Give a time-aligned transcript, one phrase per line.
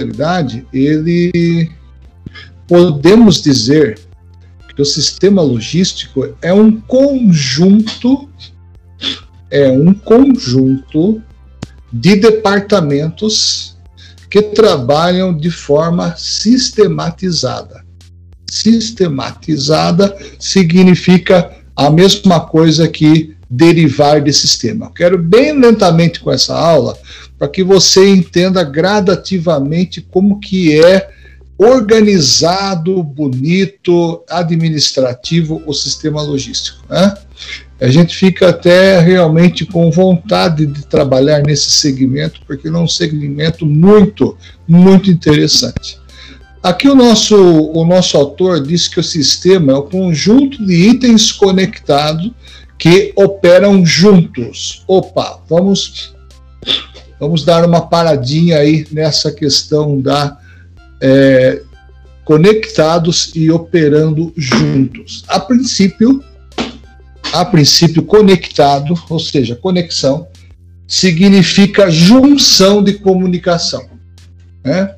[0.00, 1.70] realidade, ele
[2.66, 3.98] podemos dizer
[4.74, 8.28] que o sistema logístico é um conjunto
[9.50, 11.20] é um conjunto
[11.92, 13.76] de departamentos
[14.30, 17.84] que trabalham de forma sistematizada.
[18.48, 24.86] Sistematizada significa a mesma coisa que derivar de sistema.
[24.86, 26.96] Eu quero bem lentamente com essa aula
[27.40, 31.08] para que você entenda gradativamente como que é
[31.56, 36.84] organizado, bonito, administrativo o sistema logístico.
[36.86, 37.14] Né?
[37.80, 43.64] A gente fica até realmente com vontade de trabalhar nesse segmento, porque é um segmento
[43.64, 44.36] muito,
[44.68, 45.98] muito interessante.
[46.62, 51.32] Aqui o nosso, o nosso autor diz que o sistema é o conjunto de itens
[51.32, 52.32] conectados
[52.78, 54.84] que operam juntos.
[54.86, 56.14] Opa, vamos,
[57.20, 60.38] vamos dar uma paradinha aí nessa questão da
[61.00, 61.62] é,
[62.24, 65.24] conectados e operando juntos.
[65.28, 66.24] A princípio,
[67.32, 70.26] a princípio conectado, ou seja, conexão,
[70.88, 73.84] significa junção de comunicação.
[74.64, 74.94] Né?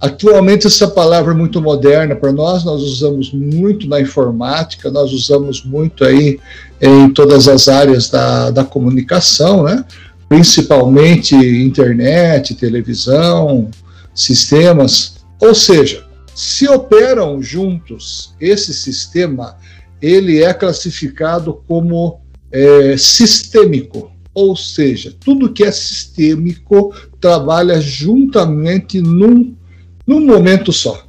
[0.00, 5.64] Atualmente essa palavra é muito moderna para nós, nós usamos muito na informática, nós usamos
[5.64, 6.40] muito aí
[6.80, 9.84] em todas as áreas da, da comunicação, né?
[10.32, 13.70] Principalmente internet, televisão,
[14.14, 19.58] sistemas, ou seja, se operam juntos, esse sistema
[20.00, 29.54] ele é classificado como é, sistêmico, ou seja, tudo que é sistêmico trabalha juntamente num,
[30.06, 31.04] num momento só.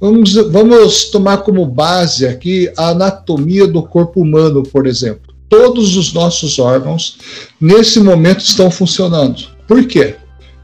[0.00, 5.25] Vamos, vamos tomar como base aqui a anatomia do corpo humano, por exemplo.
[5.48, 7.18] Todos os nossos órgãos,
[7.60, 9.48] nesse momento, estão funcionando.
[9.66, 10.16] Por quê?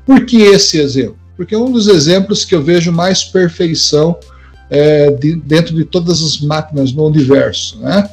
[0.05, 1.23] Por que esse exemplo?
[1.43, 4.17] porque é um dos exemplos que eu vejo mais perfeição
[4.71, 7.81] é, de, dentro de todas as máquinas no universo.
[7.81, 8.09] Né?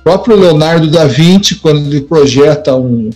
[0.00, 3.10] O próprio Leonardo da Vinci, quando ele projeta um,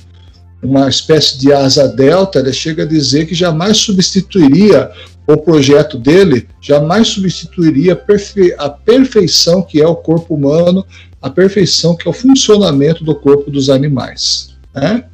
[0.63, 4.91] uma espécie de asa delta, ele chega a dizer que jamais substituiria
[5.27, 10.85] o projeto dele, jamais substituiria perfe a perfeição que é o corpo humano,
[11.21, 14.57] a perfeição que é o funcionamento do corpo dos animais.
[14.75, 15.05] Né?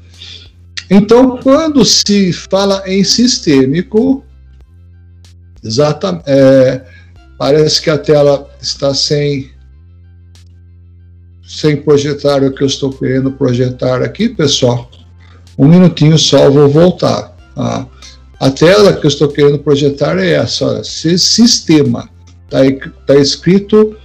[0.88, 4.24] Então, quando se fala em sistêmico,
[5.62, 6.84] exatamente, é,
[7.36, 9.50] parece que a tela está sem
[11.46, 14.90] sem projetar o que eu estou querendo projetar aqui, pessoal.
[15.56, 17.36] Um minutinho só, vou voltar.
[17.54, 17.86] Tá?
[18.40, 22.10] A tela que eu estou querendo projetar é essa, olha, sistema.
[22.44, 23.96] Está tá escrito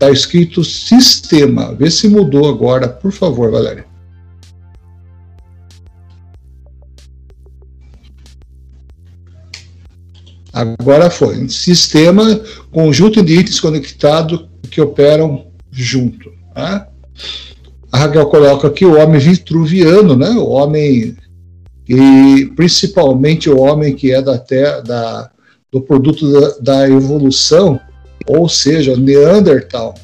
[0.00, 1.74] está escrito sistema.
[1.74, 3.84] Vê se mudou agora, por favor, Valéria.
[10.50, 11.48] Agora foi.
[11.50, 12.40] Sistema,
[12.72, 16.32] conjunto de itens conectados que operam junto.
[16.56, 16.86] Né?
[17.92, 20.30] A Raquel coloca aqui o homem vitruviano, né?
[20.30, 21.14] o homem,
[21.86, 25.30] e principalmente o homem que é da, terra, da
[25.70, 27.78] do produto da, da evolução,
[28.30, 29.94] ou seja, Neandertal.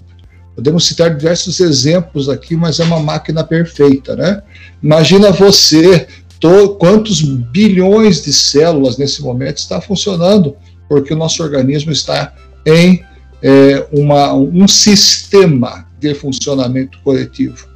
[0.54, 4.42] Podemos citar diversos exemplos aqui, mas é uma máquina perfeita, né?
[4.82, 6.08] Imagina você
[6.40, 10.56] to, quantos bilhões de células nesse momento está funcionando,
[10.88, 13.04] porque o nosso organismo está em
[13.42, 17.68] é, uma, um sistema de funcionamento coletivo.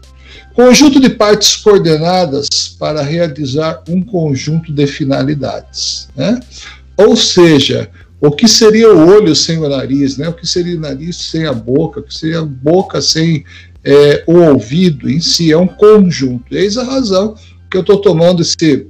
[0.55, 6.09] Conjunto de partes coordenadas para realizar um conjunto de finalidades.
[6.17, 6.41] Né?
[6.97, 7.89] Ou seja,
[8.21, 10.29] o que seria o olho sem o nariz, né?
[10.29, 13.45] o que seria o nariz sem a boca, o que seria a boca sem
[13.83, 16.55] é, o ouvido em si, é um conjunto.
[16.55, 17.35] Eis a razão
[17.71, 18.87] que eu estou tomando esse,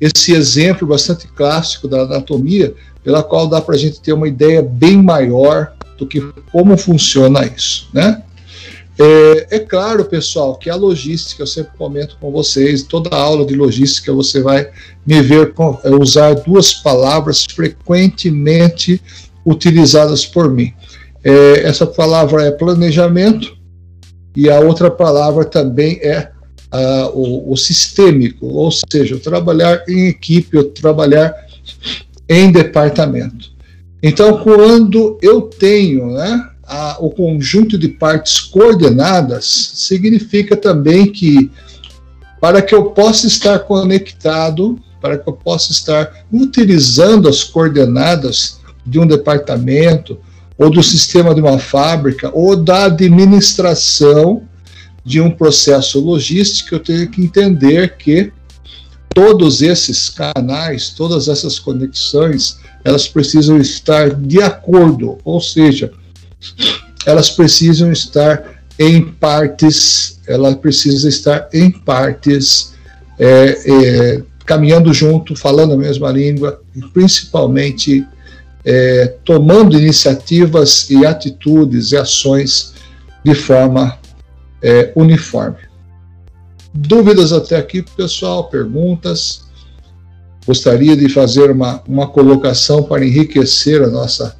[0.00, 2.72] esse exemplo bastante clássico da anatomia,
[3.02, 6.20] pela qual dá para a gente ter uma ideia bem maior do que
[6.52, 8.22] como funciona isso, né?
[8.98, 13.54] É, é, claro, pessoal, que a logística, eu sempre comento com vocês, toda aula de
[13.54, 14.68] logística você vai
[15.06, 19.00] me ver com, é, usar duas palavras frequentemente
[19.46, 20.74] utilizadas por mim.
[21.22, 23.56] É, essa palavra é planejamento
[24.34, 26.30] e a outra palavra também é
[26.72, 31.34] uh, o, o, sistêmico, ou seja, trabalhar em equipe, trabalhar
[32.28, 33.52] em departamento.
[34.02, 41.50] Então, quando eu tenho né, a, o conjunto de partes coordenadas, significa também que
[42.40, 48.98] para que eu possa estar conectado, para que eu possa estar utilizando as coordenadas de
[48.98, 50.18] um departamento,
[50.56, 54.42] ou do sistema de uma fábrica, ou da administração
[55.04, 58.32] de um processo logístico, eu tenho que entender que
[59.14, 65.92] todos esses canais, todas essas conexões, elas precisam estar de acordo, ou seja,
[67.06, 72.74] elas precisam estar em partes, ela precisa estar em partes
[73.18, 78.06] é, é, caminhando junto, falando a mesma língua, e principalmente
[78.64, 82.74] é, tomando iniciativas e atitudes e ações
[83.24, 83.98] de forma
[84.62, 85.58] é, uniforme.
[86.72, 88.48] Dúvidas até aqui, pessoal?
[88.48, 89.42] Perguntas?
[90.46, 94.36] Gostaria de fazer uma, uma colocação para enriquecer a nossa,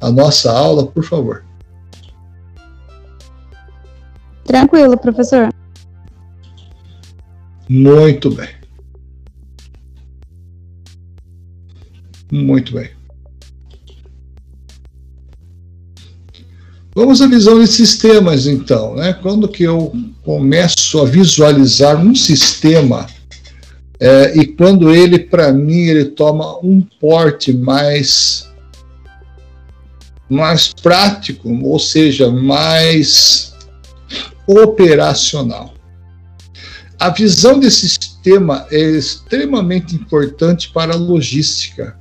[0.00, 1.44] a nossa aula, por favor.
[4.44, 5.52] Tranquilo, professor.
[7.68, 8.48] Muito bem.
[12.32, 12.90] Muito bem.
[16.94, 18.96] Vamos à visão de sistemas, então.
[18.96, 19.12] Né?
[19.12, 19.92] Quando que eu
[20.24, 23.06] começo a visualizar um sistema
[24.00, 28.49] é, e quando ele, para mim, ele toma um porte mais
[30.30, 33.52] mais prático, ou seja, mais
[34.46, 35.74] operacional.
[36.98, 41.98] A visão desse sistema é extremamente importante para a logística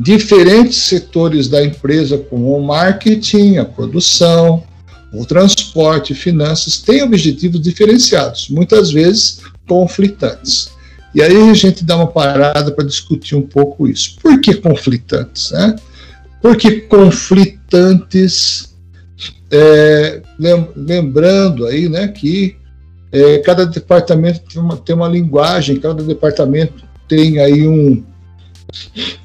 [0.00, 4.64] diferentes setores da empresa, como o marketing, a produção,
[5.12, 10.70] o transporte, finanças, têm objetivos diferenciados, muitas vezes conflitantes.
[11.14, 14.16] E aí a gente dá uma parada para discutir um pouco isso.
[14.22, 15.50] Por que conflitantes?
[15.50, 15.76] Né?
[16.40, 18.74] Porque conflitantes,
[19.50, 20.22] é,
[20.76, 22.56] lembrando aí né, que
[23.12, 28.04] é, cada departamento tem uma, tem uma linguagem, cada departamento tem aí um,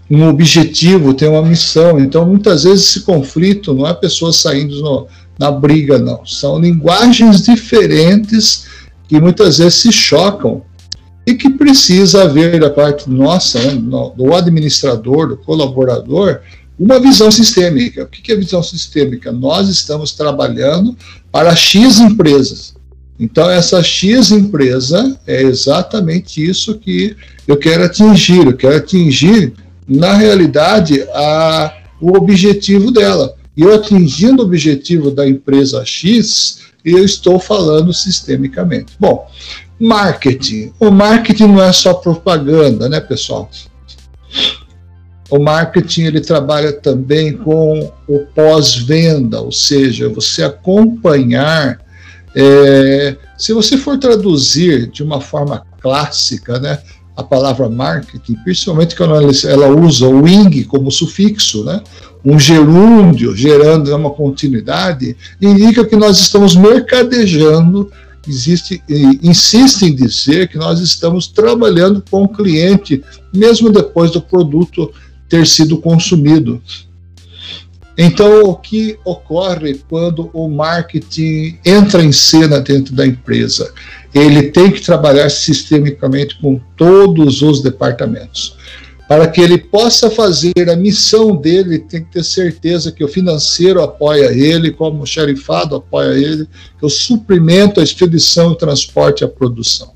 [0.09, 1.99] um objetivo, tem uma missão.
[1.99, 5.07] Então, muitas vezes, esse conflito não é pessoas saindo no,
[5.37, 6.25] na briga, não.
[6.25, 8.65] São linguagens diferentes
[9.07, 10.63] que muitas vezes se chocam
[11.25, 13.81] e que precisa haver da parte nossa, né,
[14.15, 16.41] do administrador, do colaborador,
[16.77, 18.03] uma visão sistêmica.
[18.03, 19.31] O que é visão sistêmica?
[19.31, 20.95] Nós estamos trabalhando
[21.31, 22.75] para X empresas.
[23.19, 27.15] Então, essa X empresa é exatamente isso que
[27.47, 28.45] eu quero atingir.
[28.45, 29.53] Eu quero atingir
[29.87, 33.35] na realidade, a, o objetivo dela.
[33.55, 38.93] E eu atingindo o objetivo da empresa X, eu estou falando sistemicamente.
[38.99, 39.27] Bom,
[39.79, 40.73] marketing.
[40.79, 43.49] O marketing não é só propaganda, né, pessoal?
[45.29, 51.79] O marketing ele trabalha também com o pós-venda, ou seja, você acompanhar.
[52.35, 56.79] É, se você for traduzir de uma forma clássica, né,
[57.15, 59.15] a palavra marketing, principalmente quando
[59.47, 61.81] ela, usa o ing como sufixo, né?
[62.23, 67.89] um gerúndio gerando uma continuidade, indica que nós estamos mercadejando,
[68.27, 68.83] existe,
[69.21, 74.91] insiste em dizer que nós estamos trabalhando com o cliente, mesmo depois do produto
[75.29, 76.61] ter sido consumido.
[77.97, 83.73] Então, o que ocorre quando o marketing entra em cena dentro da empresa?
[84.13, 88.57] Ele tem que trabalhar sistemicamente com todos os departamentos.
[89.07, 93.81] Para que ele possa fazer a missão dele, tem que ter certeza que o financeiro
[93.81, 96.47] apoia ele, como o xerifado apoia ele,
[96.77, 99.94] que o suprimento, a expedição, o transporte e a produção.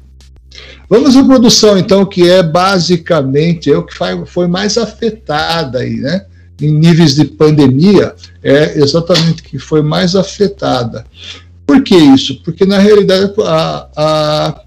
[0.89, 3.94] Vamos à produção, então, que é basicamente é o que
[4.25, 6.25] foi mais afetada aí, né?
[6.62, 8.13] em níveis de pandemia
[8.44, 11.06] é exatamente que foi mais afetada.
[11.66, 12.42] Por que isso?
[12.44, 14.62] Porque, na realidade, a, a,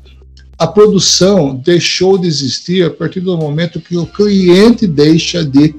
[0.58, 5.75] a produção deixou de existir a partir do momento que o cliente deixa de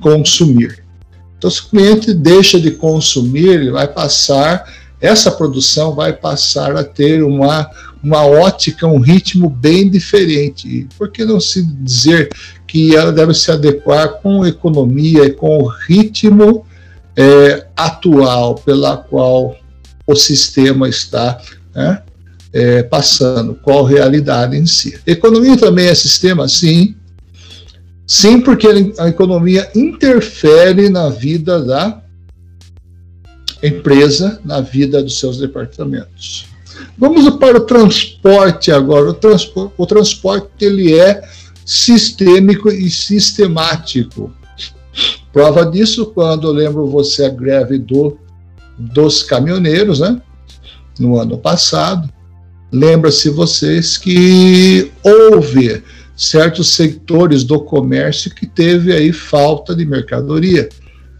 [0.00, 0.84] consumir.
[1.36, 4.64] Então, se o cliente deixa de consumir, ele vai passar,
[5.00, 7.70] essa produção vai passar a ter uma,
[8.02, 10.86] uma ótica, um ritmo bem diferente.
[10.96, 12.30] Por que não se dizer
[12.66, 16.64] que ela deve se adequar com a economia e com o ritmo
[17.16, 19.56] é, atual pela qual
[20.06, 21.40] o sistema está
[21.74, 22.02] né,
[22.52, 24.98] é, passando, qual realidade em si.
[25.06, 26.94] Economia também é sistema, sim.
[28.06, 28.66] Sim, porque
[28.98, 32.02] a economia interfere na vida da
[33.62, 36.47] empresa, na vida dos seus departamentos.
[36.96, 39.10] Vamos para o transporte agora.
[39.10, 41.22] O transporte, o transporte ele é
[41.64, 44.32] sistêmico e sistemático.
[45.32, 48.18] Prova disso quando eu lembro você a greve do,
[48.76, 50.20] dos caminhoneiros, né?
[50.98, 52.08] No ano passado.
[52.72, 55.82] Lembra-se vocês que houve
[56.16, 60.68] certos setores do comércio que teve aí falta de mercadoria,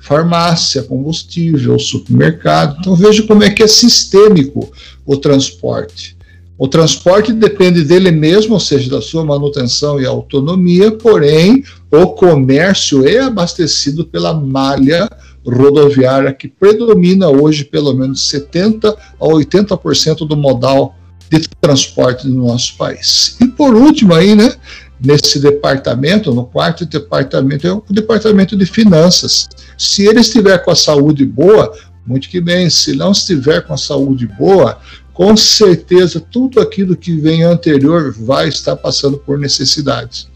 [0.01, 2.77] farmácia, combustível, supermercado.
[2.81, 4.73] Então veja como é que é sistêmico
[5.09, 6.17] o transporte.
[6.59, 13.09] O transporte depende dele mesmo, ou seja, da sua manutenção e autonomia, porém, o comércio
[13.09, 15.09] é abastecido pela malha
[15.47, 20.95] rodoviária que predomina hoje pelo menos 70 a 80% do modal
[21.31, 23.37] de transporte no nosso país.
[23.41, 24.53] E por último aí, né,
[25.01, 29.49] nesse departamento, no quarto departamento é o departamento de finanças.
[29.79, 31.73] Se ele estiver com a saúde boa,
[32.09, 32.71] muito que bem.
[32.71, 34.81] Se não estiver com a saúde boa,
[35.13, 40.27] com certeza tudo aquilo que vem anterior vai estar passando por necessidades.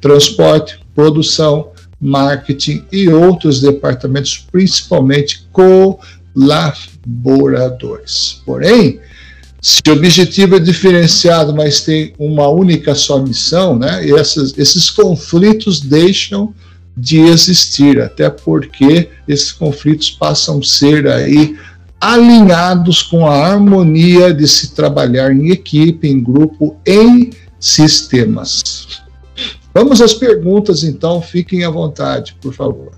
[0.00, 8.40] Transporte, produção, marketing e outros departamentos, principalmente colaboradores.
[8.46, 9.00] Porém,
[9.60, 15.80] se o objetivo é diferenciado, mas tem uma única só missão, né, essas, esses conflitos
[15.80, 16.54] deixam
[16.96, 21.56] de existir, até porque esses conflitos passam a ser aí
[22.00, 29.02] alinhados com a harmonia de se trabalhar em equipe, em grupo, em sistemas.
[29.72, 32.92] Vamos às perguntas, então, fiquem à vontade, por favor.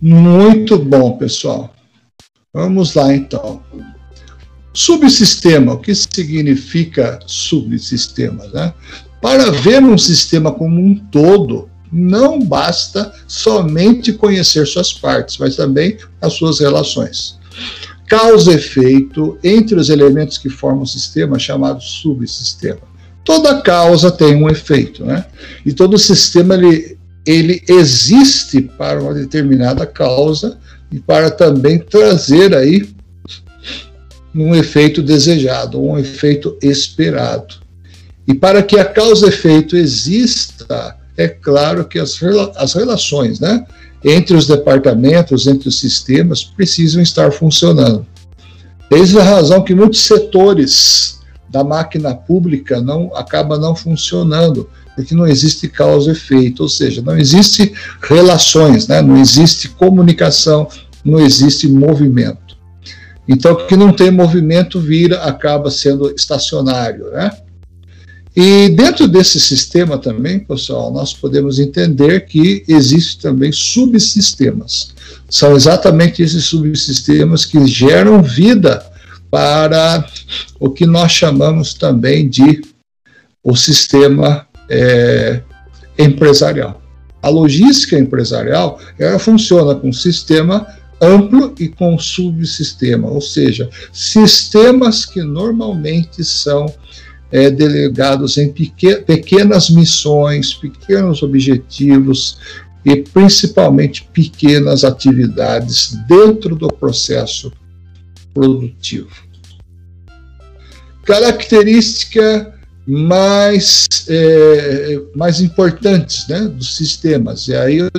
[0.00, 1.74] Muito bom, pessoal.
[2.52, 3.62] Vamos lá, então.
[4.72, 8.46] Subsistema, o que significa subsistema?
[8.46, 8.72] Né?
[9.20, 15.96] Para ver um sistema como um todo, não basta somente conhecer suas partes, mas também
[16.20, 17.38] as suas relações.
[18.06, 22.80] Causa e efeito entre os elementos que formam o sistema, chamado subsistema.
[23.24, 25.26] Toda causa tem um efeito, né?
[25.66, 30.58] E todo sistema ele ele existe para uma determinada causa
[30.90, 32.88] e para também trazer aí
[34.34, 37.56] um efeito desejado, um efeito esperado.
[38.26, 42.18] E para que a causa-efeito exista, é claro que as,
[42.56, 43.66] as relações né,
[44.04, 48.06] entre os departamentos, entre os sistemas, precisam estar funcionando.
[48.90, 51.17] Eis a razão que muitos setores
[51.48, 57.00] da máquina pública não acaba não funcionando, porque não existe causa e efeito, ou seja,
[57.00, 59.00] não existe relações, né?
[59.00, 60.68] não existe comunicação,
[61.04, 62.58] não existe movimento.
[63.26, 67.30] Então, o que não tem movimento vira, acaba sendo estacionário, né?
[68.34, 74.94] E dentro desse sistema também, pessoal, nós podemos entender que existem também subsistemas.
[75.28, 78.80] São exatamente esses subsistemas que geram vida
[79.30, 80.06] para
[80.58, 82.62] o que nós chamamos também de
[83.42, 85.40] o sistema é,
[85.98, 86.82] empresarial.
[87.22, 90.66] A logística empresarial ela funciona com sistema
[91.00, 96.66] amplo e com subsistema, ou seja, sistemas que normalmente são
[97.30, 102.38] é, delegados em pequenas missões, pequenos objetivos
[102.84, 107.52] e principalmente pequenas atividades dentro do processo
[108.38, 109.10] produtivo.
[111.04, 112.54] Característica
[112.86, 117.48] mais, é, mais importantes né, dos sistemas.
[117.48, 117.90] E aí eu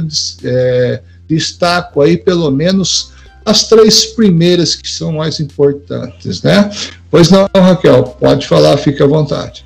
[0.46, 3.12] é, destaco aí pelo menos
[3.46, 6.70] as três primeiras que são mais importantes, né?
[7.12, 9.66] Pois não, Raquel, pode falar, fique à vontade.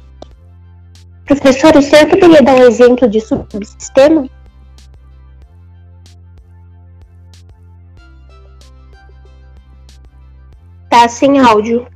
[1.25, 4.27] Professor, o senhor poderia dar um exemplo de subsistema?
[10.93, 11.87] Tá sem áudio.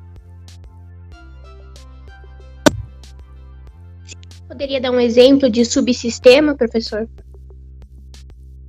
[4.48, 7.08] Poderia dar um exemplo de subsistema, professor?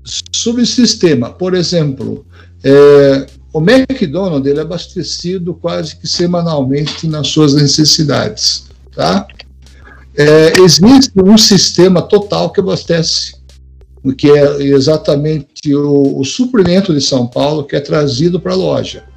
[0.04, 2.26] Subsistema, por exemplo,
[2.62, 9.26] é, o McDonald's ele é abastecido quase que semanalmente nas suas necessidades, tá?
[10.14, 13.34] É, existe um sistema total que abastece,
[14.18, 19.07] que é exatamente o, o suprimento de São Paulo que é trazido para a loja.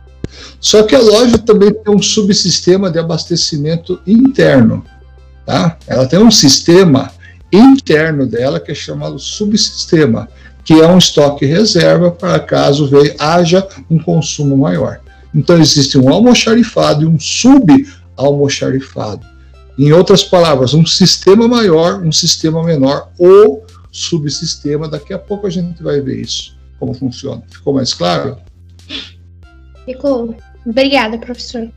[0.59, 4.85] Só que a loja também tem um subsistema de abastecimento interno.
[5.45, 5.77] Tá?
[5.87, 7.11] Ela tem um sistema
[7.51, 10.29] interno dela que é chamado subsistema,
[10.63, 15.01] que é um estoque reserva para caso veja, haja um consumo maior.
[15.33, 19.25] Então existe um almoxarifado e um subalmoxarifado.
[19.77, 24.87] Em outras palavras, um sistema maior, um sistema menor ou subsistema.
[24.87, 27.41] Daqui a pouco a gente vai ver isso, como funciona.
[27.49, 28.37] Ficou mais claro?
[29.91, 30.35] Ficou.
[30.65, 31.69] Obrigada, professor.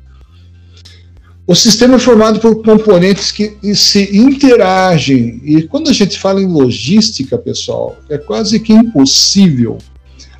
[1.46, 5.40] O sistema é formado por componentes que se interagem.
[5.44, 9.76] E quando a gente fala em logística, pessoal, é quase que impossível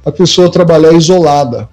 [0.04, 1.68] a pessoa trabalhar isolada.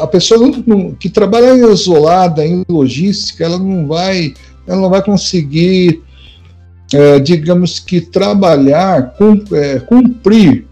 [0.00, 0.50] A pessoa
[0.98, 4.34] que trabalha isolada em logística, ela não vai,
[4.66, 6.02] ela não vai conseguir,
[6.92, 9.14] é, digamos que trabalhar,
[9.52, 10.66] é, cumprir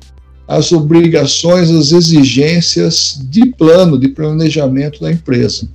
[0.46, 5.68] as obrigações, as exigências de plano, de planejamento da empresa.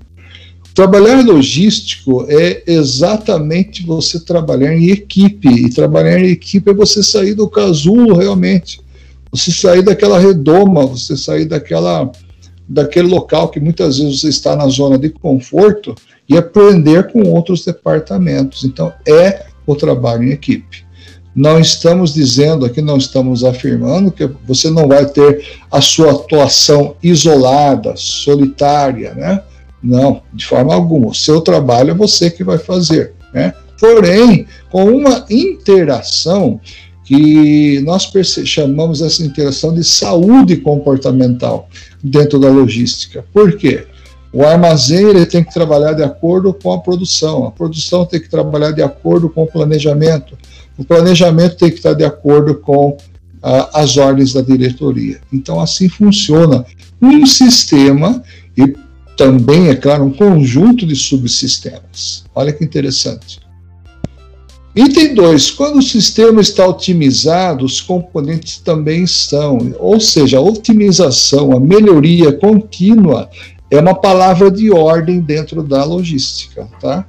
[0.74, 7.34] Trabalhar logístico é exatamente você trabalhar em equipe, e trabalhar em equipe é você sair
[7.34, 8.80] do casulo realmente,
[9.32, 12.10] você sair daquela redoma, você sair daquela,
[12.68, 15.96] daquele local que muitas vezes você está na zona de conforto
[16.30, 18.64] e aprender com outros departamentos.
[18.64, 20.86] Então, é o trabalho em equipe.
[21.36, 26.96] Não estamos dizendo aqui, não estamos afirmando que você não vai ter a sua atuação
[27.02, 29.42] isolada, solitária, né?
[29.82, 31.08] Não, de forma alguma.
[31.08, 33.54] O seu trabalho é você que vai fazer, né?
[33.80, 36.60] Porém, com uma interação
[37.10, 38.12] que nós
[38.46, 41.68] chamamos essa interação de saúde comportamental
[42.04, 43.26] dentro da logística.
[43.34, 43.88] Por quê?
[44.32, 48.30] O armazém ele tem que trabalhar de acordo com a produção, a produção tem que
[48.30, 50.38] trabalhar de acordo com o planejamento,
[50.80, 52.96] o planejamento tem que estar de acordo com
[53.44, 55.20] ah, as ordens da diretoria.
[55.32, 56.66] Então, assim funciona
[57.02, 58.24] um sistema
[58.58, 58.74] e
[59.18, 62.24] também, é claro, um conjunto de subsistemas.
[62.34, 63.42] Olha que interessante.
[64.74, 65.52] Item 2.
[65.52, 69.58] Quando o sistema está otimizado, os componentes também estão.
[69.80, 73.30] Ou seja, a otimização, a melhoria contínua
[73.70, 76.70] é uma palavra de ordem dentro da logística.
[76.80, 77.06] Tá?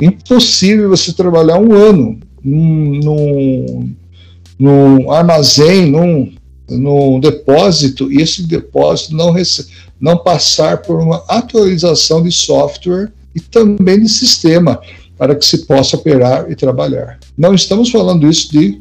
[0.00, 3.94] Impossível você trabalhar um ano num,
[4.58, 6.32] num, armazém, num,
[6.68, 9.34] num depósito, e esse depósito não,
[10.00, 14.80] não passar por uma atualização de software e também de sistema
[15.16, 17.18] para que se possa operar e trabalhar.
[17.36, 18.80] Não estamos falando isso de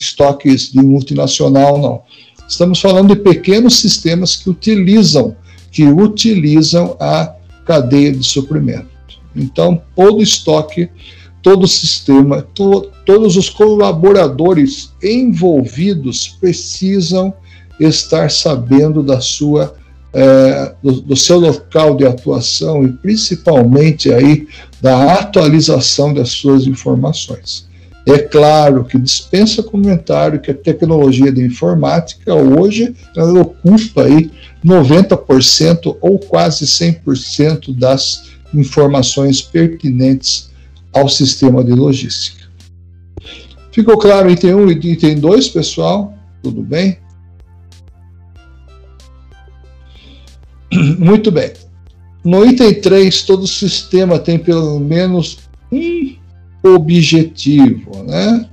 [0.00, 2.02] estoques de multinacional, não.
[2.48, 5.36] Estamos falando de pequenos sistemas que utilizam,
[5.70, 7.34] que utilizam a
[7.66, 8.88] cadeia de suprimento.
[9.34, 10.88] Então, todo estoque
[11.42, 17.32] todo o sistema, to, todos os colaboradores envolvidos precisam
[17.80, 19.74] estar sabendo da sua
[20.12, 24.48] é, do, do, seu local de atuação e principalmente aí
[24.80, 27.68] da atualização das suas informações.
[28.06, 34.30] É claro que dispensa comentário que a tecnologia da informática hoje ela ocupa aí
[34.64, 40.47] 90% ou quase 100% das informações pertinentes
[40.92, 42.48] ao sistema de logística.
[43.72, 46.14] Ficou claro item 1 e item 2, pessoal?
[46.42, 46.98] Tudo bem?
[50.98, 51.52] Muito bem.
[52.24, 55.38] No item 3, todo sistema tem pelo menos
[55.72, 56.16] um
[56.74, 58.48] objetivo, né?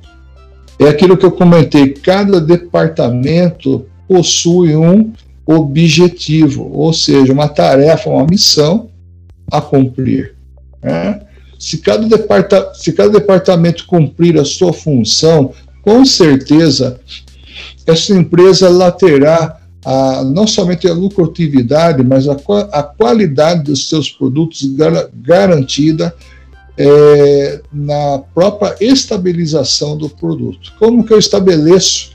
[0.80, 5.13] É aquilo que eu comentei, cada departamento possui um
[5.45, 8.89] objetivo, ou seja, uma tarefa, uma missão
[9.52, 10.36] a cumprir.
[10.84, 11.21] Né?
[11.65, 15.51] Se cada, departa, se cada departamento cumprir a sua função,
[15.82, 16.99] com certeza
[17.88, 22.38] essa empresa ela terá a, não somente a lucratividade, mas a,
[22.71, 26.15] a qualidade dos seus produtos gar, garantida
[26.78, 30.71] é, na própria estabilização do produto.
[30.78, 32.12] Como que eu estabeleço,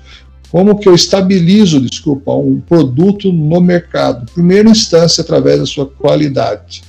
[0.52, 4.30] como que eu estabilizo, desculpa, um produto no mercado?
[4.32, 6.88] Primeira instância, através da sua qualidade.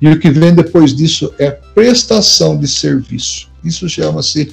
[0.00, 3.48] E o que vem depois disso é prestação de serviço.
[3.64, 4.52] Isso chama-se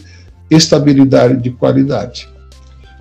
[0.49, 2.27] estabilidade de qualidade.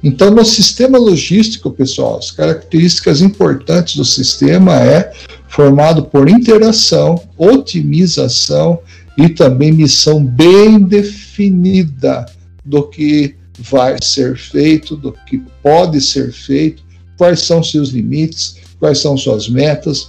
[0.02, 5.12] Então, no sistema logístico, pessoal, as características importantes do sistema é
[5.48, 8.80] formado por interação, otimização
[9.16, 12.26] e também missão bem definida
[12.64, 16.82] do que vai ser feito, do que pode ser feito,
[17.16, 20.08] quais são seus limites, quais são suas metas,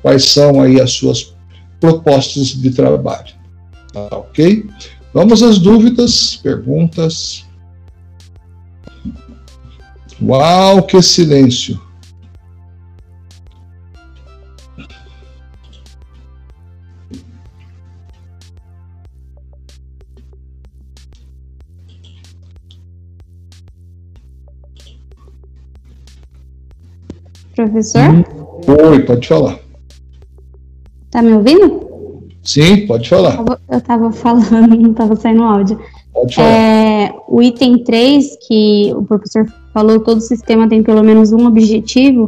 [0.00, 1.34] quais são aí as suas
[1.84, 3.34] propostas de trabalho.
[3.92, 4.66] Tá ok?
[5.12, 7.44] Vamos às dúvidas, perguntas.
[10.22, 11.78] Uau, que silêncio!
[27.54, 28.24] Professor?
[28.66, 29.63] Oi, pode falar.
[31.14, 32.28] Tá me ouvindo?
[32.42, 33.38] Sim, pode falar.
[33.70, 35.80] Eu estava falando, não estava saindo áudio.
[36.12, 36.48] Pode falar.
[36.48, 42.26] É, o item 3, que o professor falou, todo sistema tem pelo menos um objetivo,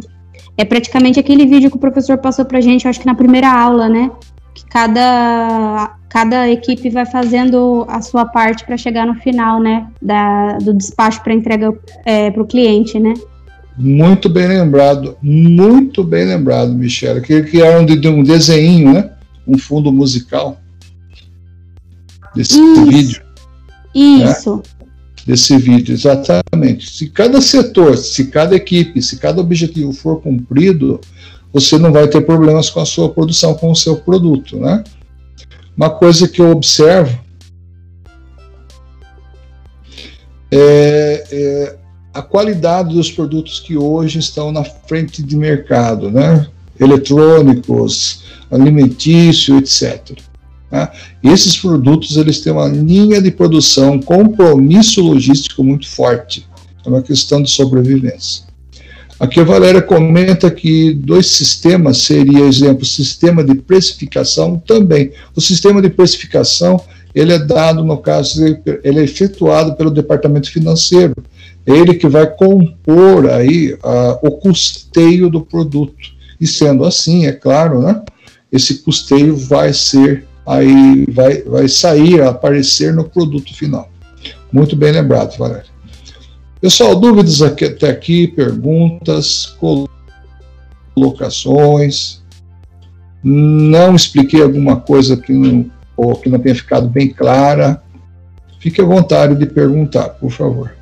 [0.56, 3.88] é praticamente aquele vídeo que o professor passou para gente, acho que na primeira aula,
[3.88, 4.08] né?
[4.54, 9.88] Que cada, cada equipe vai fazendo a sua parte para chegar no final, né?
[10.00, 13.14] Da, do despacho para entrega é, para o cliente, né?
[13.78, 17.20] Muito bem lembrado, muito bem lembrado, Michele.
[17.20, 19.10] Que criaram de um desenho, né?
[19.46, 20.58] Um fundo musical
[22.34, 22.86] desse Isso.
[22.86, 23.22] vídeo.
[23.94, 24.56] Isso.
[24.56, 24.62] Né?
[25.26, 26.90] Desse vídeo, exatamente.
[26.90, 31.00] Se cada setor, se cada equipe, se cada objetivo for cumprido,
[31.52, 34.84] você não vai ter problemas com a sua produção, com o seu produto, né?
[35.76, 37.18] Uma coisa que eu observo
[40.50, 41.76] é, é
[42.16, 46.46] a qualidade dos produtos que hoje estão na frente de mercado, né?
[46.80, 50.18] eletrônicos, alimentício, etc.
[50.72, 50.88] Né?
[51.22, 56.46] Esses produtos eles têm uma linha de produção, compromisso logístico muito forte.
[56.84, 58.46] É uma questão de sobrevivência.
[59.20, 65.12] Aqui a Valéria comenta que dois sistemas seria, exemplo, sistema de precificação também.
[65.34, 66.80] O sistema de precificação
[67.16, 68.44] ele é dado, no caso,
[68.84, 71.14] ele é efetuado pelo departamento financeiro.
[71.66, 73.76] Ele que vai compor aí
[74.22, 76.14] o custeio do produto.
[76.40, 78.02] E sendo assim, é claro, né,
[78.52, 83.90] esse custeio vai ser aí, vai, vai sair, aparecer no produto final.
[84.52, 85.74] Muito bem lembrado, Valéria.
[86.60, 89.56] Pessoal, dúvidas aqui, até aqui, perguntas,
[90.94, 92.22] colocações.
[93.22, 97.82] Não expliquei alguma coisa que não ou que não tenha ficado bem clara,
[98.60, 100.75] fique à vontade de perguntar, por favor.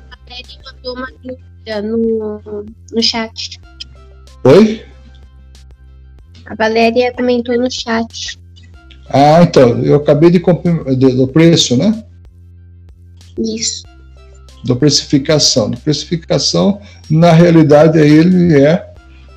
[0.85, 3.59] Mandou uma dúvida no, no chat.
[4.43, 4.85] Oi?
[6.45, 8.39] A Valéria comentou no chat.
[9.09, 12.03] Ah, então, eu acabei de, de do preço, né?
[13.39, 13.83] Isso.
[14.63, 15.71] Do precificação.
[15.71, 18.93] Do precificação, na realidade, ele é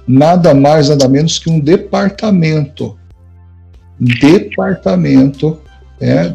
[0.07, 2.99] nada mais, nada menos que um departamento.
[3.99, 5.59] Departamento
[5.99, 6.35] é,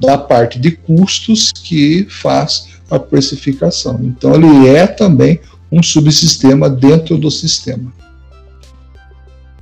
[0.00, 4.00] da parte de custos que faz a precificação.
[4.02, 7.92] Então, ele é também um subsistema dentro do sistema.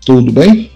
[0.04, 0.70] Tudo bem?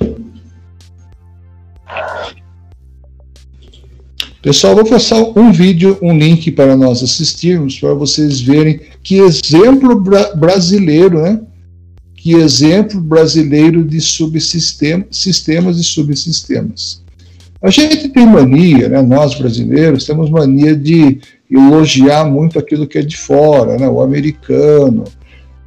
[4.40, 10.00] Pessoal, vou passar um vídeo, um link para nós assistirmos, para vocês verem que exemplo
[10.00, 11.40] bra brasileiro, né?
[12.14, 17.02] Que exemplo brasileiro de subsistemas sistemas e subsistemas.
[17.60, 21.18] A gente tem mania, né, nós brasileiros temos mania de
[21.50, 25.04] elogiar muito aquilo que é de fora, né, o americano,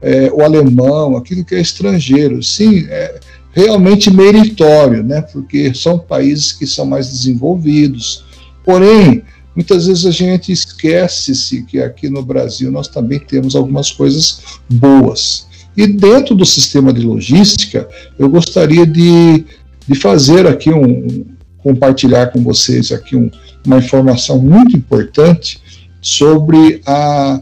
[0.01, 2.41] é, o alemão, aquilo que é estrangeiro.
[2.41, 3.19] Sim, é
[3.51, 8.23] realmente meritório, né, porque são países que são mais desenvolvidos.
[8.63, 9.21] Porém,
[9.54, 15.45] muitas vezes a gente esquece-se que aqui no Brasil nós também temos algumas coisas boas.
[15.75, 19.43] E dentro do sistema de logística, eu gostaria de,
[19.88, 21.25] de fazer aqui um,
[21.63, 23.30] compartilhar com vocês aqui um,
[23.65, 25.62] uma informação muito importante
[26.02, 27.41] sobre a,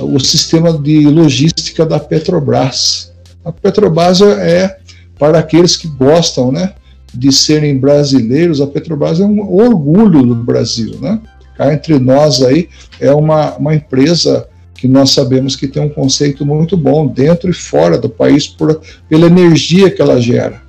[0.00, 3.12] o sistema de logística da Petrobras.
[3.44, 4.78] A Petrobras é
[5.18, 6.74] para aqueles que gostam, né,
[7.14, 8.60] de serem brasileiros.
[8.60, 11.20] A Petrobras é um orgulho do Brasil, né?
[11.56, 12.68] Cá entre nós aí
[13.00, 17.54] é uma, uma empresa que nós sabemos que tem um conceito muito bom dentro e
[17.54, 20.65] fora do país por, pela energia que ela gera.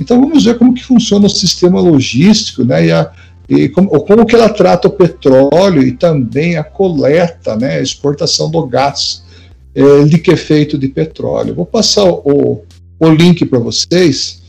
[0.00, 3.10] Então vamos ver como que funciona o sistema logístico, né, e, a,
[3.48, 8.50] e como, como, que ela trata o petróleo e também a coleta, né, a exportação
[8.50, 9.24] do gás
[10.22, 11.54] que é feito de petróleo.
[11.54, 12.64] Vou passar o,
[12.98, 14.42] o link para vocês.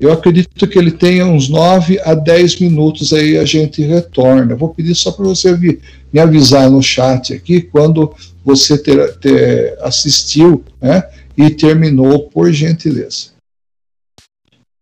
[0.00, 4.56] Eu acredito que ele tenha uns 9 a 10 minutos aí a gente retorna.
[4.56, 9.76] Vou pedir só para você vir, me avisar no chat aqui quando você ter, ter
[9.82, 11.04] assistiu né,
[11.36, 13.33] e terminou, por gentileza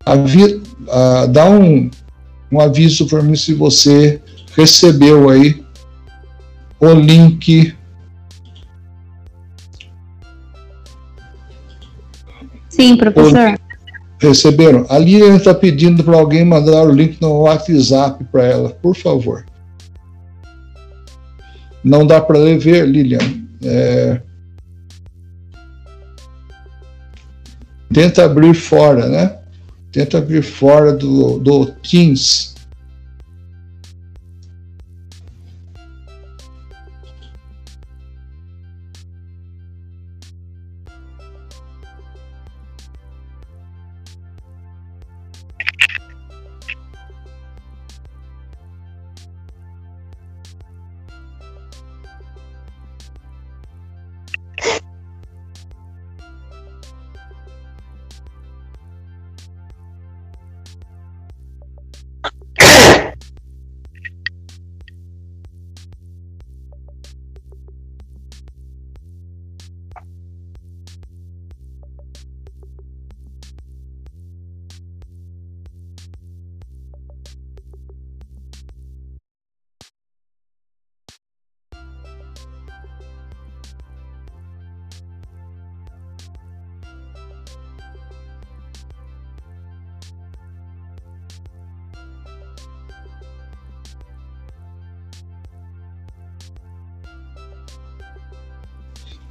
[0.05, 1.89] avi, uh, dá um,
[2.51, 4.21] um aviso para mim se você
[4.55, 5.63] recebeu aí
[6.79, 7.73] o link.
[12.69, 13.59] Sim, professor.
[14.19, 14.85] Receberam?
[14.89, 19.45] A Lilian está pedindo para alguém mandar o link no WhatsApp para ela, por favor.
[21.83, 23.19] Não dá para ver, Lilian.
[23.63, 24.21] É...
[27.93, 29.42] Tenta abrir fora, né?
[29.93, 32.52] Tenta vir fora do, do Teams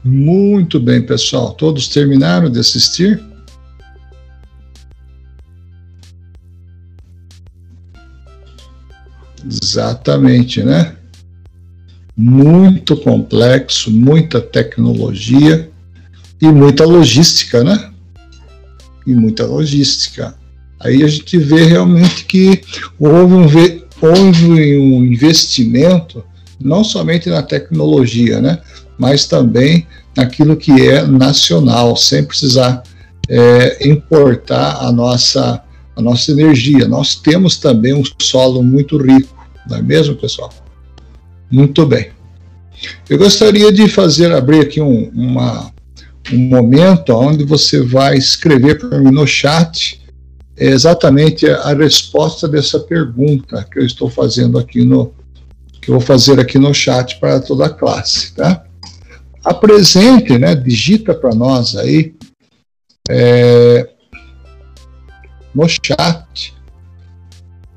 [0.04, 1.52] Muito bem, pessoal.
[1.52, 3.22] Todos terminaram de assistir?
[9.44, 10.96] Exatamente, né?
[12.16, 15.70] Muito complexo, muita tecnologia
[16.40, 17.92] e muita logística, né?
[19.06, 20.34] E muita logística.
[20.80, 22.60] Aí a gente vê realmente que
[22.98, 23.46] houve um,
[24.00, 26.24] houve um investimento
[26.60, 28.58] não somente na tecnologia, né?
[28.98, 32.82] Mas também naquilo que é nacional, sem precisar
[33.28, 35.62] é, importar a nossa
[35.94, 36.88] a nossa energia.
[36.88, 39.36] Nós temos também um solo muito rico,
[39.68, 40.52] não é mesmo, pessoal?
[41.50, 42.10] Muito bem.
[43.08, 45.70] Eu gostaria de fazer, abrir aqui um, uma,
[46.32, 50.00] um momento onde você vai escrever para mim no chat
[50.56, 55.12] exatamente a resposta dessa pergunta que eu estou fazendo aqui no
[55.80, 58.64] que eu vou fazer aqui no chat para toda a classe, tá?
[59.44, 60.54] Apresente, né?
[60.54, 62.14] Digita para nós aí
[63.08, 63.88] é,
[65.54, 66.54] no chat.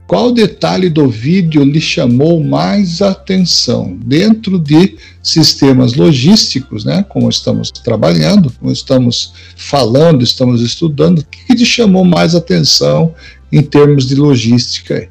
[0.07, 7.03] Qual detalhe do vídeo lhe chamou mais atenção dentro de sistemas logísticos, né?
[7.09, 13.15] Como estamos trabalhando, como estamos falando, estamos estudando, o que lhe chamou mais atenção
[13.51, 15.09] em termos de logística?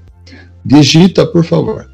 [0.65, 1.91] Digita, por favor.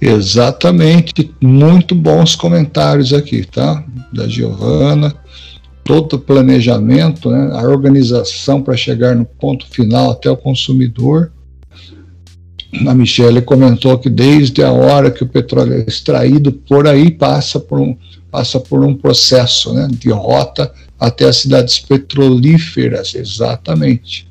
[0.00, 3.84] Exatamente, muito bons comentários aqui, tá?
[4.12, 5.14] Da Giovana,
[5.82, 7.50] todo o planejamento, né?
[7.52, 11.32] a organização para chegar no ponto final até o consumidor.
[12.86, 17.58] A Michelle comentou que desde a hora que o petróleo é extraído, por aí passa
[17.58, 17.96] por um,
[18.30, 24.28] passa por um processo né, de rota até as cidades petrolíferas, exatamente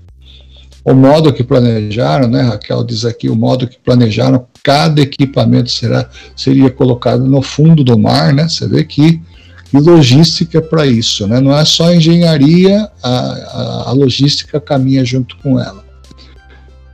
[0.87, 6.09] o modo que planejaram, né, Raquel diz aqui, o modo que planejaram, cada equipamento será,
[6.33, 9.21] seria colocado no fundo do mar, né, você vê que,
[9.69, 15.35] que logística para isso, né, não é só engenharia, a, a, a, logística caminha junto
[15.39, 15.83] com ela.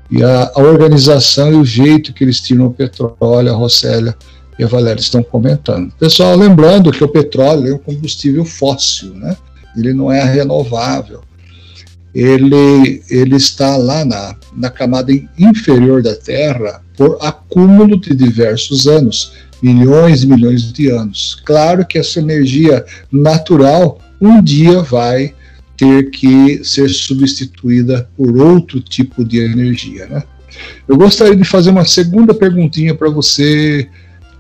[0.10, 4.18] E a, a, organização e o jeito que eles tiram o petróleo, a Rossélia
[4.58, 5.94] e a Valéria estão comentando.
[6.00, 9.38] Pessoal, lembrando que o petróleo é um combustível fóssil, né,
[9.78, 11.22] ele não é renovável
[12.14, 19.34] ele, ele está lá na, na camada inferior da Terra por acúmulo de diversos anos,
[19.62, 21.42] milhões e milhões de anos.
[21.44, 25.34] Claro que essa energia natural um dia vai
[25.76, 30.06] ter que ser substituída por outro tipo de energia.
[30.06, 30.24] Né?
[30.88, 33.90] Eu gostaria de fazer uma segunda perguntinha para você,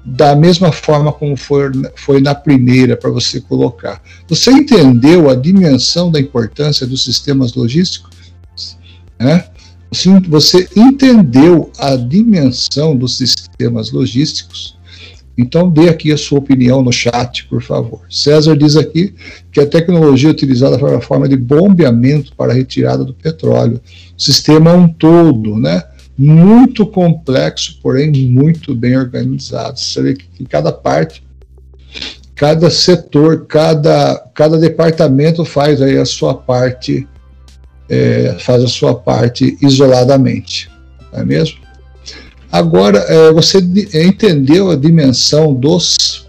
[0.05, 4.01] da mesma forma como foi, foi na primeira para você colocar.
[4.27, 8.11] Você entendeu a dimensão da importância dos sistemas logísticos?
[9.17, 9.45] Né?
[10.27, 14.77] Você entendeu a dimensão dos sistemas logísticos?
[15.37, 18.01] Então dê aqui a sua opinião no chat, por favor.
[18.09, 19.15] César diz aqui
[19.51, 23.81] que a tecnologia utilizada para a forma de bombeamento para a retirada do petróleo.
[24.17, 25.81] O sistema é um todo, né?
[26.17, 29.79] Muito complexo, porém muito bem organizado.
[29.79, 31.23] Você vê que cada parte,
[32.35, 37.07] cada setor, cada, cada departamento faz aí a sua parte,
[37.89, 40.69] é, faz a sua parte isoladamente,
[41.11, 41.59] não é mesmo?
[42.51, 46.27] Agora, é, você entendeu a dimensão dos,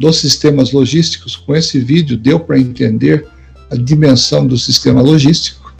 [0.00, 1.36] dos sistemas logísticos?
[1.36, 3.26] Com esse vídeo, deu para entender
[3.70, 5.74] a dimensão do sistema logístico?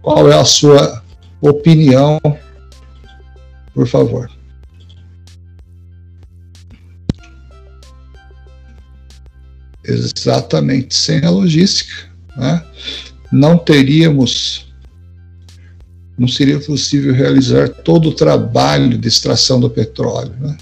[0.00, 1.01] Qual é a sua
[1.42, 2.20] opinião,
[3.74, 4.30] por favor.
[9.84, 12.64] Exatamente, sem a logística, né?
[13.32, 14.72] não teríamos,
[16.16, 20.34] não seria possível realizar todo o trabalho de extração do petróleo.
[20.38, 20.56] Né?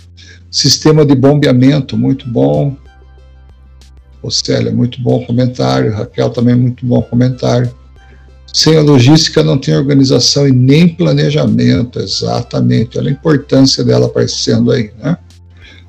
[0.50, 2.74] Sistema de bombeamento, muito bom.
[4.22, 5.92] Océlia, muito bom comentário.
[5.92, 7.74] Raquel, também muito bom comentário.
[8.52, 12.98] Sem a logística não tem organização e nem planejamento, exatamente.
[12.98, 15.16] Olha a importância dela aparecendo aí, né?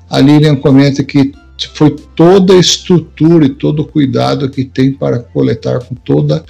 [0.08, 1.32] A Lilian comenta que
[1.74, 6.44] foi toda a estrutura e todo o cuidado que tem para coletar com toda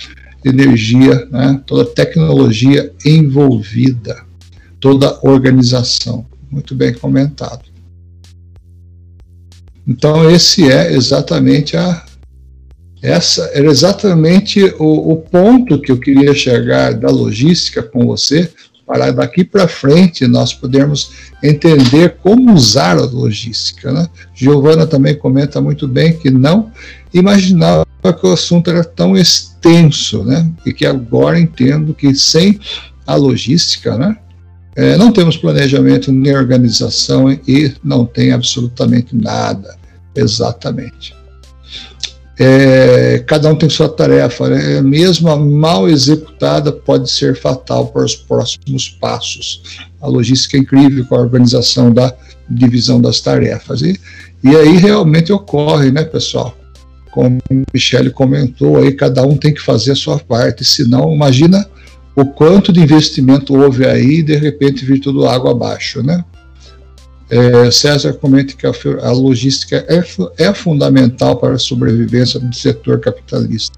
[0.45, 1.61] energia, né?
[1.67, 4.25] toda tecnologia envolvida,
[4.81, 6.27] toda organização.
[6.51, 7.63] Muito bem comentado.
[9.87, 12.05] Então esse é exatamente a
[13.03, 18.49] essa era exatamente o, o ponto que eu queria chegar da logística com você,
[18.87, 21.13] para daqui para frente nós podermos
[21.43, 23.91] entender como usar a logística.
[23.91, 24.07] Né?
[24.35, 26.71] Giovana também comenta muito bem que não
[27.13, 30.49] imaginava que o assunto era tão extenso, né?
[30.65, 32.61] e que agora entendo que sem
[33.07, 34.17] a logística, né?
[34.75, 39.77] É, não temos planejamento nem organização e não tem absolutamente nada,
[40.15, 41.15] exatamente.
[42.39, 44.81] É, cada um tem sua tarefa, né?
[44.81, 49.87] mesmo a mal executada pode ser fatal para os próximos passos.
[50.01, 52.13] A logística é incrível com a organização da
[52.49, 53.83] divisão das tarefas.
[53.83, 53.99] E,
[54.43, 56.57] e aí realmente ocorre, né, pessoal?
[57.13, 61.65] Como o Michele comentou, aí cada um tem que fazer a sua parte, senão, imagina
[62.17, 66.25] o quanto de investimento houve aí e de repente vir tudo água abaixo, né?
[67.33, 68.73] É, César comenta que a,
[69.05, 70.05] a logística é,
[70.37, 73.75] é, fundamental para a sobrevivência do setor capitalista.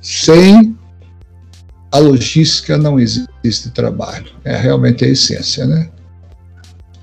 [0.00, 0.76] Sem
[1.90, 4.26] a logística não existe trabalho.
[4.44, 5.90] É realmente a essência, né?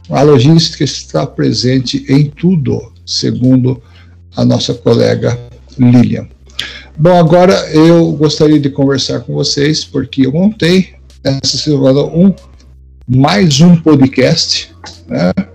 [0.09, 3.81] A logística está presente em tudo, segundo
[4.37, 5.37] a nossa colega
[5.77, 6.25] Lilian.
[6.97, 12.33] Bom, agora eu gostaria de conversar com vocês, porque eu montei essa semana um,
[13.05, 14.73] mais um podcast,
[15.05, 15.50] né?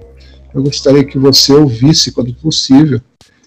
[0.56, 3.00] Eu gostaria que você ouvisse, quando possível,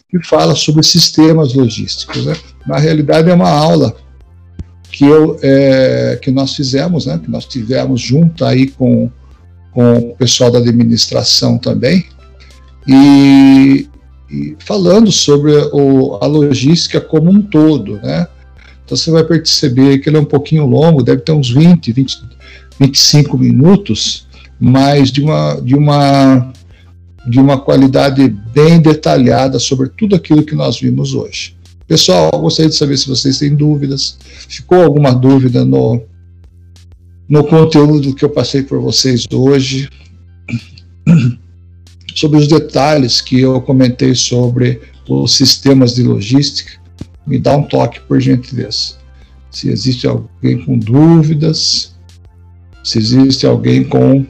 [0.09, 2.25] que fala sobre sistemas logísticos.
[2.25, 2.35] Né?
[2.65, 3.95] Na realidade, é uma aula
[4.91, 7.19] que, eu, é, que nós fizemos, né?
[7.21, 9.09] que nós tivemos junto aí com,
[9.71, 12.05] com o pessoal da administração também,
[12.87, 13.89] e
[14.31, 18.27] e falando sobre o, a logística como um todo, né?
[18.85, 22.39] Então você vai perceber que ele é um pouquinho longo, deve ter uns 20, 20
[22.79, 24.25] 25 minutos,
[24.59, 26.53] mas de uma, de uma,
[27.29, 31.55] de uma qualidade bem detalhada sobre tudo aquilo que nós vimos hoje.
[31.87, 34.17] Pessoal, gostaria de saber se vocês têm dúvidas.
[34.47, 36.01] Ficou alguma dúvida no,
[37.27, 39.89] no conteúdo que eu passei por vocês hoje?
[42.19, 46.71] sobre os detalhes que eu comentei sobre os sistemas de logística,
[47.25, 48.95] me dá um toque, por gentileza.
[49.49, 51.95] Se existe alguém com dúvidas,
[52.83, 54.25] se existe alguém com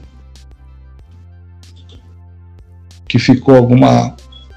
[3.10, 4.14] que ficou alguma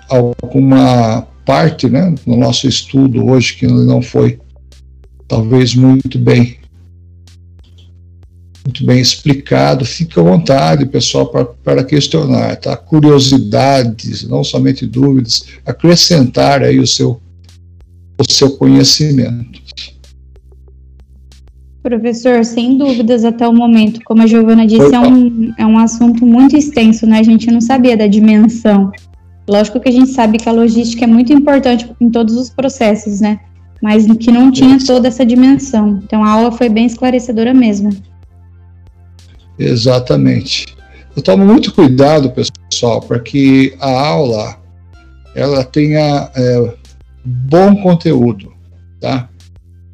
[0.08, 4.39] alguma parte, né, no nosso estudo hoje que não foi
[5.28, 6.60] talvez muito bem
[8.63, 9.84] muito bem explicado.
[9.84, 12.78] Fique à vontade, pessoal, para questionar, tá?
[12.78, 17.20] Curiosidades, não somente dúvidas, acrescentar aí o seu,
[18.18, 19.62] o seu conhecimento.
[21.84, 26.26] Professor, sem dúvidas até o momento, como a Giovana disse, é um, é um assunto
[26.26, 27.19] muito extenso, né?
[27.19, 28.89] A gente não sabia da dimensão.
[29.46, 33.19] Lógico que a gente sabe que a logística é muito importante em todos os processos,
[33.19, 33.38] né?
[33.82, 36.00] Mas que não tinha toda essa dimensão.
[36.02, 37.89] Então a aula foi bem esclarecedora mesmo.
[39.60, 40.74] Exatamente.
[41.13, 44.58] Eu tomo muito cuidado, pessoal, para que a aula
[45.36, 46.74] ela tenha é,
[47.26, 48.54] bom conteúdo,
[49.02, 49.30] tá?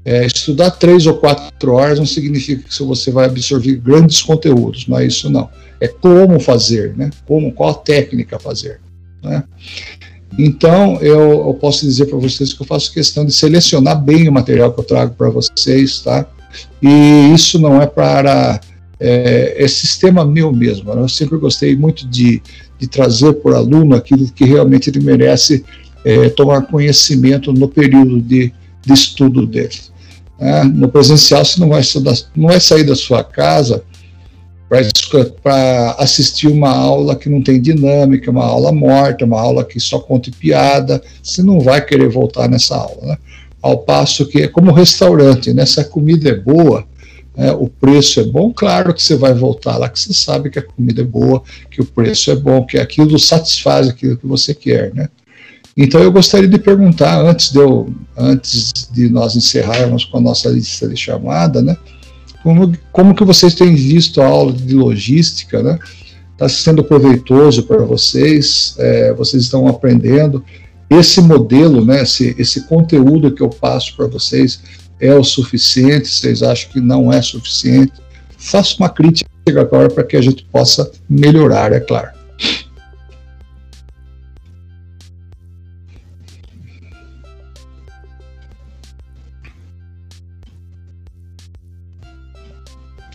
[0.09, 4.97] É, estudar três ou quatro horas não significa que você vai absorver grandes conteúdos, não
[4.97, 5.47] é isso não.
[5.79, 7.11] É como fazer, né?
[7.27, 8.79] Como, qual técnica fazer,
[9.23, 9.43] né?
[10.35, 14.31] Então, eu, eu posso dizer para vocês que eu faço questão de selecionar bem o
[14.31, 16.25] material que eu trago para vocês, tá?
[16.81, 18.59] E isso não é para
[18.99, 20.91] é, é sistema meu mesmo.
[20.91, 21.03] Né?
[21.03, 22.41] Eu sempre gostei muito de,
[22.79, 25.63] de trazer para o aluno aquilo que realmente ele merece
[26.03, 28.51] é, tomar conhecimento no período de,
[28.83, 29.77] de estudo dele.
[30.39, 30.63] Né?
[30.63, 31.81] No presencial, você não vai,
[32.35, 33.83] não vai sair da sua casa
[35.41, 39.99] para assistir uma aula que não tem dinâmica, uma aula morta, uma aula que só
[39.99, 43.07] conta piada, você não vai querer voltar nessa aula.
[43.07, 43.17] Né?
[43.61, 45.65] Ao passo que é como restaurante, né?
[45.65, 46.87] se a comida é boa,
[47.35, 50.59] é, o preço é bom, claro que você vai voltar lá, que você sabe que
[50.59, 54.53] a comida é boa, que o preço é bom, que aquilo satisfaz aquilo que você
[54.53, 55.09] quer, né?
[55.81, 60.49] Então eu gostaria de perguntar, antes de, eu, antes de nós encerrarmos com a nossa
[60.49, 61.77] lista de chamada, né?
[62.43, 65.79] Como, como que vocês têm visto a aula de logística, né?
[66.33, 68.75] Está sendo proveitoso para vocês?
[68.77, 70.43] É, vocês estão aprendendo?
[70.89, 72.03] Esse modelo, né?
[72.03, 74.59] Esse, esse conteúdo que eu passo para vocês
[74.99, 77.93] é o suficiente, vocês acham que não é suficiente,
[78.37, 82.18] faça uma crítica agora para que a gente possa melhorar, é claro.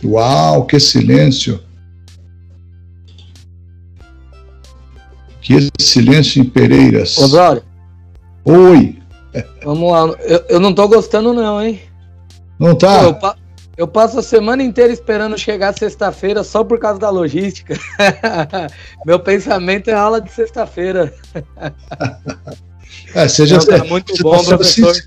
[0.03, 1.59] Uau, que silêncio!
[5.41, 7.17] Que silêncio em Pereiras.
[7.17, 7.63] Osório.
[8.45, 8.97] Oi.
[9.63, 10.15] Vamos lá.
[10.23, 11.81] Eu, eu não tô gostando, não, hein?
[12.59, 12.99] Não tá?
[12.99, 13.37] Pô, eu, pa-
[13.77, 17.77] eu passo a semana inteira esperando chegar sexta-feira só por causa da logística.
[19.05, 21.13] Meu pensamento é aula de sexta-feira.
[23.13, 24.95] É, seja, Não, tá muito você bom, professor.
[24.95, 25.01] sin-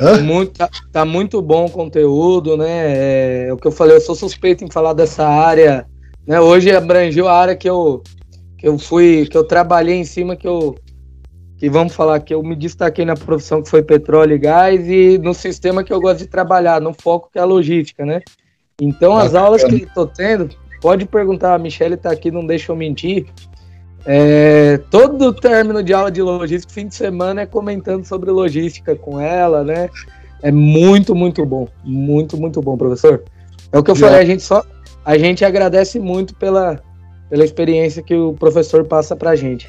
[0.00, 0.18] Hã?
[0.22, 3.48] Muito, tá, tá muito bom o conteúdo, né?
[3.48, 5.86] É, o que eu falei, eu sou suspeito em falar dessa área.
[6.26, 6.40] Né?
[6.40, 8.02] Hoje abrangeu a área que eu,
[8.56, 10.74] que eu fui, que eu trabalhei em cima, que eu.
[11.58, 15.18] Que vamos falar que eu me destaquei na profissão que foi petróleo e gás e
[15.18, 18.22] no sistema que eu gosto de trabalhar, no foco que é a logística, né?
[18.80, 20.48] Então as aulas que estou tendo,
[20.80, 23.26] pode perguntar, a Michelle está aqui, não deixa eu mentir.
[24.06, 29.20] É, todo término de aula de logística, fim de semana, é comentando sobre logística com
[29.20, 29.88] ela, né?
[30.42, 31.68] É muito, muito bom.
[31.84, 33.22] Muito, muito bom, professor.
[33.70, 34.06] É o que eu Já.
[34.06, 34.64] falei, a gente só.
[35.04, 36.80] A gente agradece muito pela,
[37.28, 39.68] pela experiência que o professor passa pra gente.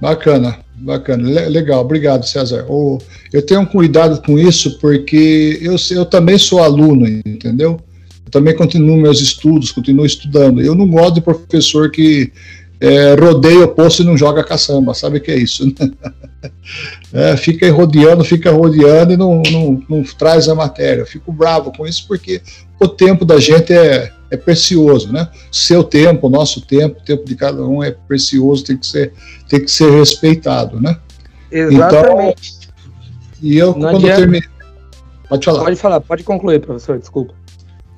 [0.00, 1.28] Bacana, bacana.
[1.28, 2.64] Le- legal, obrigado, César.
[2.68, 2.98] O-
[3.32, 7.78] eu tenho um cuidado com isso porque eu, eu também sou aluno, entendeu?
[8.24, 10.62] Eu também continuo meus estudos, continuo estudando.
[10.62, 12.32] Eu não gosto de professor que
[12.80, 15.66] é, rodeia o poço e não joga caçamba, sabe o que é isso?
[15.66, 15.90] né?
[17.12, 21.02] É, fica aí rodeando, fica rodeando e não, não, não traz a matéria.
[21.02, 22.40] Eu fico bravo com isso porque
[22.78, 25.28] o tempo da gente é, é precioso, né?
[25.50, 29.12] Seu tempo, nosso tempo, o tempo de cada um é precioso, tem que ser,
[29.48, 30.96] tem que ser respeitado, né?
[31.50, 32.60] Exatamente.
[33.42, 34.16] E eu, Não quando eu adianta.
[34.16, 34.48] terminei.
[35.28, 35.64] Pode falar.
[35.64, 37.34] Pode falar, pode concluir, professor, desculpa.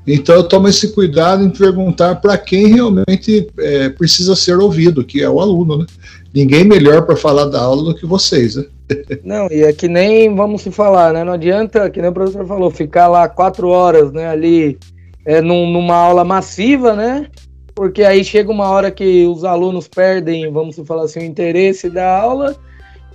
[0.07, 5.23] Então eu tomo esse cuidado em perguntar para quem realmente é, precisa ser ouvido, que
[5.23, 5.87] é o aluno, né?
[6.35, 8.65] Ninguém melhor para falar da aula do que vocês, né?
[9.23, 11.23] Não, e é que nem vamos se falar, né?
[11.23, 14.79] Não adianta, que nem o professor falou, ficar lá quatro horas, né, ali
[15.25, 17.27] é, num- numa aula massiva, né?
[17.75, 21.89] Porque aí chega uma hora que os alunos perdem, vamos se falar assim, o interesse
[21.89, 22.57] da aula.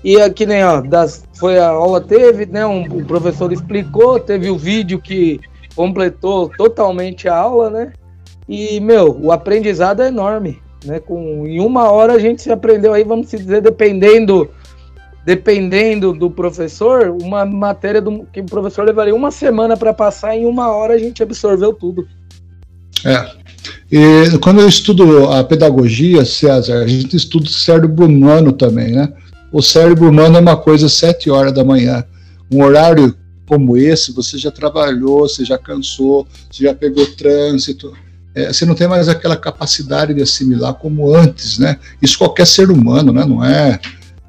[0.04, 2.66] E aqui nem, ó, das, foi a aula teve, né?
[2.66, 5.40] Um, o professor explicou, teve o vídeo que
[5.78, 7.93] completou totalmente a aula, né?
[8.49, 10.99] E, meu, o aprendizado é enorme, né?
[10.99, 14.49] Com, em uma hora a gente se aprendeu aí, vamos dizer, dependendo
[15.23, 20.45] dependendo do professor, uma matéria do, que o professor levaria uma semana para passar, em
[20.45, 22.07] uma hora a gente absorveu tudo.
[23.03, 23.30] É.
[23.91, 29.11] E quando eu estudo a pedagogia, César, a gente estuda o cérebro humano também, né?
[29.51, 32.05] O cérebro humano é uma coisa sete horas da manhã.
[32.49, 33.13] Um horário
[33.48, 37.93] como esse, você já trabalhou, você já cansou, você já pegou trânsito.
[38.36, 41.78] É, você não tem mais aquela capacidade de assimilar como antes, né?
[42.02, 43.26] Isso qualquer ser humano, né?
[43.26, 43.80] Não é.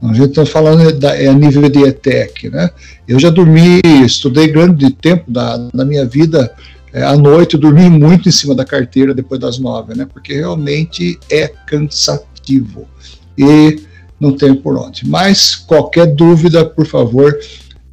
[0.01, 2.71] A gente está falando da, é a nível de ETEC, né?
[3.07, 6.55] Eu já dormi, estudei grande tempo da, da minha vida
[6.93, 10.07] é, à noite, eu dormi muito em cima da carteira depois das nove, né?
[10.11, 12.89] Porque realmente é cansativo
[13.37, 13.83] e
[14.19, 15.07] não tem por onde.
[15.07, 17.39] Mas qualquer dúvida, por favor,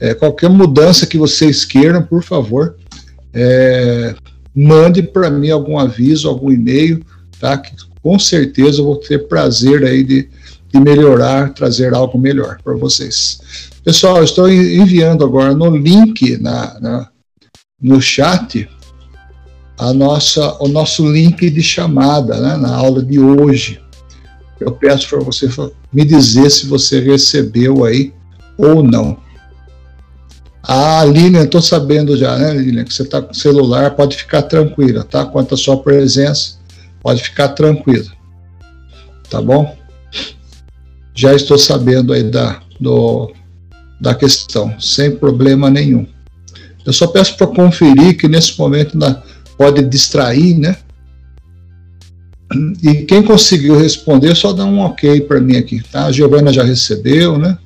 [0.05, 2.75] é, qualquer mudança que vocês queiram, por favor,
[3.33, 4.13] é,
[4.55, 7.03] mande para mim algum aviso, algum e-mail,
[7.39, 7.57] tá?
[7.57, 10.29] Que com certeza eu vou ter prazer aí de,
[10.71, 13.39] de melhorar, trazer algo melhor para vocês.
[13.83, 17.09] Pessoal, estou enviando agora no link na, na
[17.81, 18.69] no chat
[19.77, 23.81] a nossa, o nosso link de chamada né, na aula de hoje.
[24.59, 25.49] Eu peço para você
[25.91, 28.13] me dizer se você recebeu aí
[28.55, 29.24] ou não.
[30.68, 35.03] Ah, Lilian, estou sabendo já, né, Lilian, que você está com celular, pode ficar tranquila,
[35.03, 35.24] tá?
[35.24, 36.55] Quanto à sua presença,
[37.03, 38.11] pode ficar tranquila.
[39.30, 39.78] Tá bom?
[41.13, 43.32] Já estou sabendo aí da, do,
[44.01, 46.07] da questão, sem problema nenhum.
[46.84, 49.22] Eu só peço para conferir que nesse momento na,
[49.57, 50.78] pode distrair, né?
[52.82, 56.05] E quem conseguiu responder, só dá um ok para mim aqui, tá?
[56.05, 57.57] A Giovana já recebeu, né?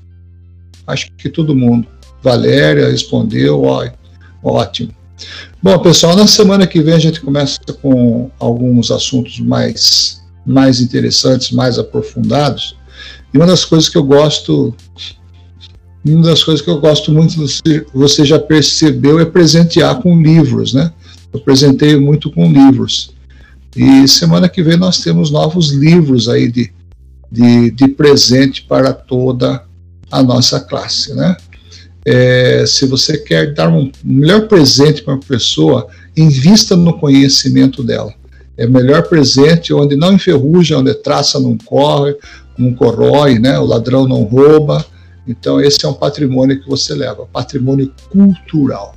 [0.85, 1.87] Acho que todo mundo.
[2.21, 3.87] Valéria respondeu, ó,
[4.43, 4.93] ótimo.
[5.61, 11.51] Bom, pessoal, na semana que vem a gente começa com alguns assuntos mais, mais interessantes,
[11.51, 12.77] mais aprofundados.
[13.33, 14.73] E uma das coisas que eu gosto,
[16.05, 17.35] uma das coisas que eu gosto muito,
[17.93, 20.91] você, já percebeu, é presentear com livros, né?
[21.31, 23.11] Eu presenteio muito com livros.
[23.75, 26.71] E semana que vem nós temos novos livros aí de,
[27.31, 29.63] de, de presente para toda
[30.09, 31.35] a nossa classe, né?
[32.11, 35.87] É, se você quer dar um melhor presente para uma pessoa,
[36.17, 38.11] invista no conhecimento dela.
[38.57, 42.15] É o melhor presente onde não enferruja, onde traça não corre,
[42.57, 43.59] não corrói, né?
[43.59, 44.83] O ladrão não rouba.
[45.27, 48.95] Então esse é um patrimônio que você leva, patrimônio cultural.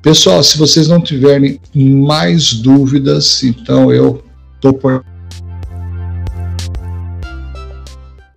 [0.00, 4.24] Pessoal, se vocês não tiverem mais dúvidas, então eu
[4.54, 5.04] estou por